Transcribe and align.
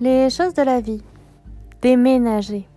Les 0.00 0.30
choses 0.30 0.54
de 0.54 0.62
la 0.62 0.80
vie. 0.80 1.02
Déménager. 1.82 2.68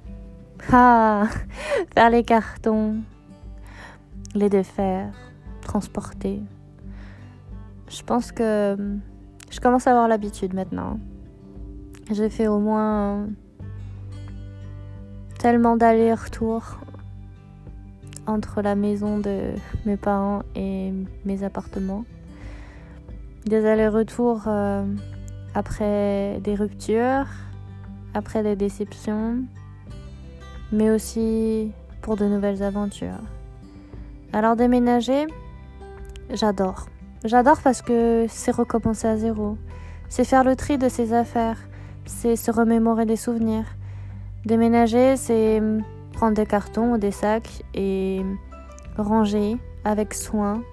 Ah, 0.71 1.27
faire 1.93 2.09
les 2.09 2.23
cartons, 2.23 2.95
les 4.33 4.49
défaire, 4.49 5.13
transporter. 5.61 6.41
Je 7.89 8.01
pense 8.01 8.31
que 8.31 8.75
je 9.51 9.59
commence 9.59 9.85
à 9.85 9.91
avoir 9.91 10.07
l'habitude 10.07 10.55
maintenant. 10.55 10.99
J'ai 12.11 12.29
fait 12.29 12.47
au 12.47 12.57
moins 12.57 13.27
tellement 15.37 15.77
d'allers-retours 15.77 16.79
entre 18.25 18.63
la 18.63 18.73
maison 18.73 19.19
de 19.19 19.53
mes 19.85 19.97
parents 19.97 20.41
et 20.55 20.91
mes 21.25 21.43
appartements. 21.43 22.03
Des 23.45 23.63
allers-retours 23.65 24.43
euh, 24.47 24.83
après 25.53 26.39
des 26.43 26.55
ruptures, 26.55 27.25
après 28.13 28.43
des 28.43 28.55
déceptions, 28.55 29.43
mais 30.71 30.89
aussi 30.89 31.71
pour 32.01 32.15
de 32.15 32.25
nouvelles 32.25 32.63
aventures. 32.63 33.21
Alors 34.33 34.55
déménager, 34.55 35.27
j'adore. 36.29 36.87
J'adore 37.25 37.61
parce 37.61 37.81
que 37.81 38.25
c'est 38.29 38.51
recommencer 38.51 39.07
à 39.07 39.17
zéro. 39.17 39.57
C'est 40.09 40.23
faire 40.23 40.43
le 40.43 40.55
tri 40.55 40.77
de 40.77 40.89
ses 40.89 41.13
affaires. 41.13 41.57
C'est 42.05 42.35
se 42.35 42.49
remémorer 42.49 43.05
des 43.05 43.15
souvenirs. 43.15 43.65
Déménager, 44.45 45.17
c'est 45.17 45.61
prendre 46.13 46.35
des 46.35 46.45
cartons 46.45 46.93
ou 46.93 46.97
des 46.97 47.11
sacs 47.11 47.63
et 47.73 48.21
ranger 48.97 49.57
avec 49.83 50.13
soin. 50.13 50.63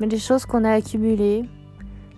Les 0.00 0.18
choses 0.18 0.44
qu'on 0.44 0.64
a 0.64 0.72
accumulées, 0.72 1.44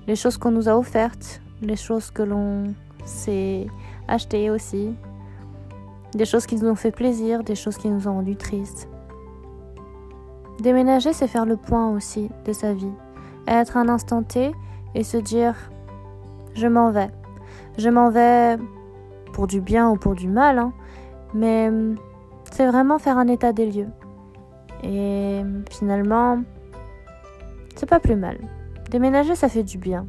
les 0.06 0.16
choses 0.16 0.36
qu'on 0.36 0.50
nous 0.50 0.68
a 0.68 0.76
offertes, 0.76 1.41
les 1.62 1.76
choses 1.76 2.10
que 2.10 2.22
l'on 2.22 2.74
s'est 3.04 3.66
achetées 4.08 4.50
aussi, 4.50 4.94
des 6.14 6.24
choses 6.24 6.46
qui 6.46 6.56
nous 6.56 6.68
ont 6.68 6.74
fait 6.74 6.90
plaisir, 6.90 7.42
des 7.42 7.54
choses 7.54 7.78
qui 7.78 7.88
nous 7.88 8.06
ont 8.08 8.14
rendu 8.14 8.36
tristes. 8.36 8.88
Déménager, 10.60 11.12
c'est 11.12 11.28
faire 11.28 11.46
le 11.46 11.56
point 11.56 11.90
aussi 11.90 12.28
de 12.44 12.52
sa 12.52 12.72
vie, 12.74 12.92
être 13.46 13.76
un 13.76 13.88
instant 13.88 14.22
T 14.22 14.52
et 14.94 15.04
se 15.04 15.16
dire 15.16 15.54
je 16.54 16.66
m'en 16.66 16.90
vais. 16.90 17.10
Je 17.78 17.88
m'en 17.88 18.10
vais 18.10 18.58
pour 19.32 19.46
du 19.46 19.60
bien 19.60 19.88
ou 19.88 19.96
pour 19.96 20.14
du 20.14 20.28
mal, 20.28 20.58
hein, 20.58 20.72
mais 21.32 21.70
c'est 22.50 22.66
vraiment 22.66 22.98
faire 22.98 23.16
un 23.16 23.28
état 23.28 23.52
des 23.52 23.70
lieux. 23.70 23.88
Et 24.82 25.42
finalement, 25.70 26.42
c'est 27.76 27.88
pas 27.88 28.00
plus 28.00 28.16
mal. 28.16 28.38
Déménager, 28.90 29.34
ça 29.34 29.48
fait 29.48 29.62
du 29.62 29.78
bien. 29.78 30.06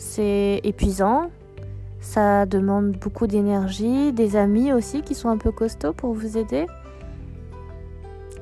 C'est 0.00 0.60
épuisant, 0.62 1.28
ça 2.00 2.46
demande 2.46 2.92
beaucoup 2.92 3.26
d'énergie, 3.26 4.12
des 4.12 4.36
amis 4.36 4.72
aussi 4.72 5.02
qui 5.02 5.16
sont 5.16 5.28
un 5.28 5.38
peu 5.38 5.50
costauds 5.50 5.92
pour 5.92 6.14
vous 6.14 6.38
aider. 6.38 6.66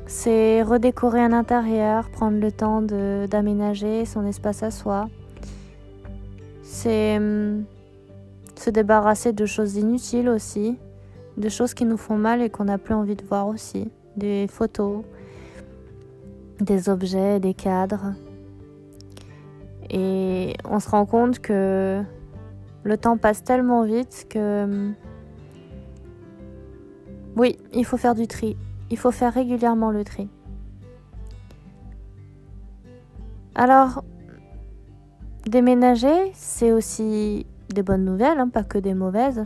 C'est 0.06 0.62
redécorer 0.62 1.20
un 1.20 1.32
intérieur, 1.32 2.10
prendre 2.10 2.38
le 2.38 2.52
temps 2.52 2.82
d'aménager 2.82 4.04
son 4.04 4.26
espace 4.26 4.62
à 4.62 4.70
soi. 4.70 5.08
C'est 6.62 7.16
hum, 7.16 7.64
se 8.54 8.68
débarrasser 8.68 9.32
de 9.32 9.46
choses 9.46 9.76
inutiles 9.76 10.28
aussi, 10.28 10.76
de 11.38 11.48
choses 11.48 11.72
qui 11.72 11.86
nous 11.86 11.96
font 11.96 12.18
mal 12.18 12.42
et 12.42 12.50
qu'on 12.50 12.64
n'a 12.64 12.76
plus 12.76 12.94
envie 12.94 13.16
de 13.16 13.24
voir 13.24 13.48
aussi. 13.48 13.91
Des 14.18 14.46
photos, 14.46 15.04
des 16.60 16.91
objets, 16.91 17.41
des 17.41 17.54
cadres. 17.54 18.12
Et 19.90 20.54
on 20.68 20.80
se 20.80 20.88
rend 20.88 21.06
compte 21.06 21.38
que 21.38 22.02
le 22.84 22.98
temps 22.98 23.16
passe 23.16 23.44
tellement 23.44 23.84
vite 23.84 24.26
que... 24.28 24.64
Hum, 24.64 24.94
oui, 27.36 27.58
il 27.74 27.84
faut 27.84 27.98
faire 27.98 28.14
du 28.14 28.26
tri. 28.26 28.56
Il 28.91 28.96
faut 28.96 29.10
faire 29.10 29.34
régulièrement 29.34 29.91
le 29.91 30.04
tri. 30.04 30.28
Alors, 33.54 34.04
déménager, 35.46 36.30
c'est 36.34 36.72
aussi 36.72 37.46
des 37.75 37.82
bonnes 37.82 38.04
nouvelles, 38.04 38.38
hein, 38.38 38.48
pas 38.48 38.64
que 38.64 38.78
des 38.78 38.94
mauvaises. 38.94 39.44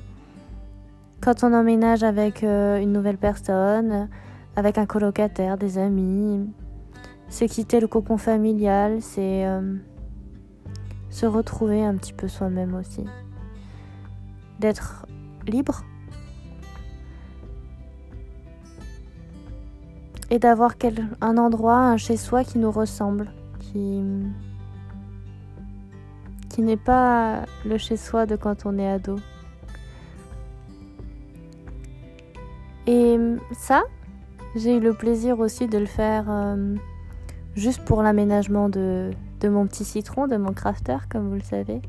Quand 1.20 1.44
on 1.44 1.52
emménage 1.52 2.02
avec 2.02 2.42
euh, 2.42 2.78
une 2.78 2.92
nouvelle 2.92 3.18
personne, 3.18 4.08
avec 4.56 4.78
un 4.78 4.86
colocataire, 4.86 5.58
des 5.58 5.78
amis, 5.78 6.48
c'est 7.28 7.46
quitter 7.46 7.80
le 7.80 7.86
cocon 7.86 8.16
familial, 8.16 9.00
c'est 9.00 9.46
euh, 9.46 9.74
se 11.10 11.26
retrouver 11.26 11.84
un 11.84 11.97
petit 11.97 12.12
peu 12.12 12.28
soi-même 12.28 12.75
aussi. 12.75 13.04
D'être 14.60 15.06
libre 15.47 15.84
et 20.31 20.38
d'avoir 20.38 20.75
un 21.21 21.37
endroit, 21.37 21.78
un 21.78 21.97
chez 21.97 22.16
soi 22.16 22.44
qui 22.44 22.59
nous 22.59 22.71
ressemble, 22.71 23.32
qui, 23.59 24.03
qui 26.48 26.62
n'est 26.62 26.76
pas 26.76 27.44
le 27.66 27.77
chez 27.78 27.97
soi 27.97 28.27
de 28.27 28.37
quand 28.37 28.65
on 28.65 28.78
est 28.78 28.88
ado. 28.88 29.16
Et 32.87 33.19
ça, 33.53 33.82
j'ai 34.54 34.77
eu 34.77 34.81
le 34.81 34.94
plaisir 34.94 35.41
aussi 35.41 35.66
de 35.66 35.78
le 35.78 35.87
faire 35.87 36.27
euh, 36.28 36.77
juste 37.54 37.84
pour 37.84 38.03
l'aménagement 38.03 38.69
de, 38.69 39.10
de 39.40 39.48
mon 39.48 39.66
petit 39.66 39.84
citron, 39.84 40.26
de 40.26 40.36
mon 40.36 40.52
crafter, 40.52 40.98
comme 41.10 41.28
vous 41.28 41.34
le 41.34 41.42
savez. 41.42 41.80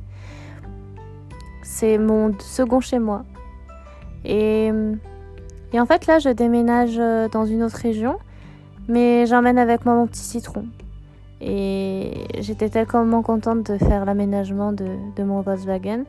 C'est 1.63 1.97
mon 1.97 2.33
second 2.39 2.79
chez 2.79 2.99
moi. 2.99 3.23
Et, 4.25 4.71
et 5.73 5.79
en 5.79 5.85
fait, 5.85 6.07
là, 6.07 6.19
je 6.19 6.29
déménage 6.29 6.97
euh, 6.97 7.27
dans 7.29 7.45
une 7.45 7.63
autre 7.63 7.77
région 7.77 8.17
mais 8.87 9.25
j'emmène 9.25 9.57
avec 9.57 9.85
moi 9.85 9.95
mon 9.95 10.07
petit 10.07 10.21
citron. 10.21 10.65
Et 11.39 12.25
j'étais 12.39 12.69
tellement 12.69 13.23
contente 13.23 13.63
de 13.71 13.77
faire 13.77 14.05
l'aménagement 14.05 14.73
de, 14.73 15.23
mon 15.23 15.41
Volkswagen. 15.41 16.03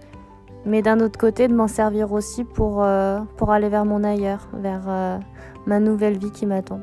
Mais 0.67 0.83
d'un 0.83 1.01
autre 1.01 1.19
côté, 1.19 1.49
de 1.49 1.55
m'en 1.55 1.69
servir 1.69 2.13
aussi 2.13 2.45
pour, 2.45 2.83
euh, 2.83 3.21
pour 3.37 3.51
aller 3.51 3.69
vers 3.69 3.85
mon 3.85 4.05
ailleurs, 4.05 4.49
vers 4.53 4.83
euh, 4.87 5.19
ma 5.67 5.81
nouvelle 5.81 6.19
vie 6.19 6.31
qui 6.31 6.47
m'attend. 6.47 6.81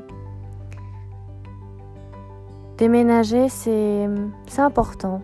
Déménager, 2.80 3.50
c'est 3.50 4.08
important. 4.56 5.20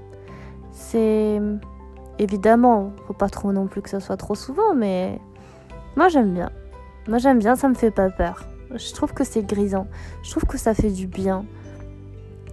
C'est 0.72 1.40
évidemment, 2.18 2.92
faut 3.06 3.14
pas 3.14 3.30
trop 3.30 3.50
non 3.50 3.66
plus 3.66 3.80
que 3.80 3.88
ce 3.88 3.98
soit 3.98 4.18
trop 4.18 4.34
souvent, 4.34 4.74
mais 4.74 5.18
moi 5.96 6.08
j'aime 6.10 6.34
bien. 6.34 6.50
Moi 7.08 7.16
j'aime 7.16 7.38
bien, 7.38 7.56
ça 7.56 7.70
me 7.70 7.74
fait 7.74 7.90
pas 7.90 8.10
peur. 8.10 8.46
Je 8.74 8.92
trouve 8.92 9.14
que 9.14 9.24
c'est 9.24 9.42
grisant. 9.42 9.86
Je 10.22 10.32
trouve 10.32 10.44
que 10.44 10.58
ça 10.58 10.74
fait 10.74 10.90
du 10.90 11.06
bien 11.06 11.46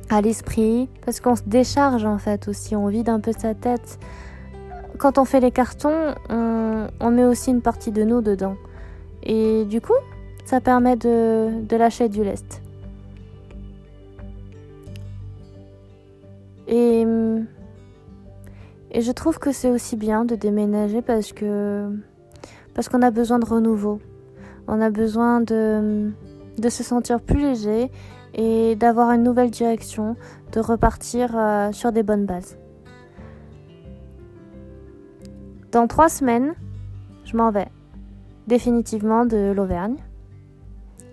à 0.09 0.21
l'esprit 0.21 0.87
parce 1.05 1.19
qu'on 1.19 1.35
se 1.35 1.43
décharge 1.45 2.05
en 2.05 2.17
fait 2.17 2.47
aussi, 2.47 2.73
on 2.73 2.87
vide 2.87 3.09
un 3.09 3.19
peu 3.19 3.33
sa 3.37 3.53
tête. 3.53 3.99
Quand 4.99 5.17
on 5.17 5.25
fait 5.25 5.41
les 5.41 5.51
cartons, 5.51 6.15
on, 6.29 7.11
met 7.11 7.25
aussi 7.25 7.51
une 7.51 7.61
partie 7.61 7.91
de 7.91 8.05
nous 8.05 8.21
dedans. 8.21 8.55
Et 9.21 9.65
du 9.65 9.81
coup, 9.81 9.91
ça 10.45 10.61
permet 10.61 10.95
de, 10.95 11.75
lâcher 11.75 12.07
du 12.07 12.23
lest. 12.23 12.62
Je 19.03 19.11
trouve 19.11 19.39
que 19.39 19.51
c'est 19.51 19.69
aussi 19.69 19.95
bien 19.95 20.25
de 20.25 20.35
déménager 20.35 21.01
parce 21.01 21.33
que 21.33 21.89
parce 22.73 22.89
qu'on 22.89 23.01
a 23.01 23.11
besoin 23.11 23.39
de 23.39 23.45
renouveau. 23.45 23.99
On 24.67 24.81
a 24.81 24.89
besoin 24.89 25.41
de, 25.41 26.11
de 26.57 26.69
se 26.69 26.83
sentir 26.83 27.21
plus 27.21 27.39
léger 27.39 27.91
et 28.33 28.75
d'avoir 28.75 29.11
une 29.11 29.23
nouvelle 29.23 29.51
direction, 29.51 30.15
de 30.53 30.59
repartir 30.59 31.37
euh, 31.37 31.71
sur 31.71 31.91
des 31.91 32.01
bonnes 32.01 32.25
bases. 32.25 32.57
Dans 35.71 35.87
trois 35.87 36.09
semaines, 36.09 36.53
je 37.25 37.37
m'en 37.37 37.51
vais 37.51 37.67
définitivement 38.47 39.25
de 39.25 39.51
l'Auvergne. 39.55 39.97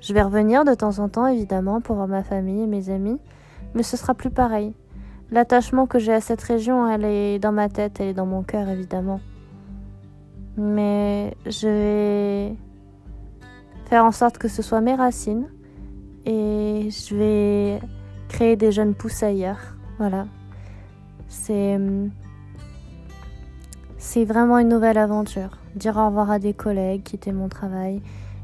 Je 0.00 0.14
vais 0.14 0.22
revenir 0.22 0.64
de 0.64 0.74
temps 0.74 0.98
en 0.98 1.08
temps, 1.08 1.26
évidemment, 1.26 1.80
pour 1.80 1.96
voir 1.96 2.08
ma 2.08 2.22
famille 2.22 2.62
et 2.62 2.66
mes 2.66 2.88
amis, 2.88 3.18
mais 3.74 3.82
ce 3.82 3.96
sera 3.96 4.14
plus 4.14 4.30
pareil. 4.30 4.74
L'attachement 5.32 5.86
que 5.86 5.98
j'ai 5.98 6.12
à 6.12 6.20
cette 6.20 6.42
région, 6.42 6.88
elle 6.88 7.04
est 7.04 7.38
dans 7.38 7.52
ma 7.52 7.68
tête, 7.68 8.00
elle 8.00 8.08
est 8.08 8.14
dans 8.14 8.26
mon 8.26 8.42
cœur, 8.42 8.68
évidemment. 8.68 9.20
Mais 10.56 11.36
je 11.46 11.68
vais 11.68 12.56
faire 13.86 14.04
en 14.04 14.12
sorte 14.12 14.38
que 14.38 14.48
ce 14.48 14.62
soit 14.62 14.80
mes 14.80 14.94
racines 14.94 15.48
et 16.26 16.88
je 16.90 17.16
vais 17.16 17.80
créer 18.28 18.56
des 18.56 18.72
jeunes 18.72 18.94
pousses 18.94 19.22
ailleurs. 19.22 19.76
Voilà. 19.98 20.26
C'est 21.28 21.78
c'est 23.98 24.24
vraiment 24.24 24.58
une 24.58 24.68
nouvelle 24.68 24.98
aventure. 24.98 25.58
Dire 25.76 25.96
au 25.96 26.06
revoir 26.06 26.30
à 26.30 26.38
des 26.38 26.54
collègues, 26.54 27.04
quitter 27.04 27.32
mon 27.32 27.48
travail 27.48 28.02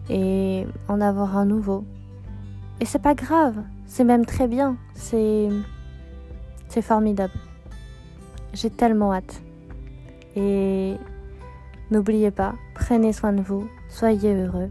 et 0.08 0.66
en 0.86 1.00
avoir 1.00 1.36
un 1.36 1.46
nouveau. 1.46 1.84
Et 2.80 2.84
c'est 2.84 3.00
pas 3.00 3.14
grave, 3.14 3.56
c'est 3.86 4.04
même 4.04 4.26
très 4.26 4.46
bien. 4.46 4.76
C'est 4.94 5.48
c'est 6.68 6.82
formidable. 6.82 7.34
J'ai 8.52 8.70
tellement 8.70 9.12
hâte. 9.12 9.42
Et 10.36 10.96
N'oubliez 11.88 12.32
pas, 12.32 12.54
prenez 12.74 13.12
soin 13.12 13.32
de 13.32 13.40
vous, 13.40 13.68
soyez 13.88 14.34
heureux 14.34 14.70